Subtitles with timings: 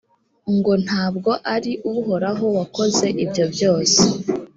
[0.55, 3.99] ngo nta bwo ari uhoraho wakoze ibyo byose!.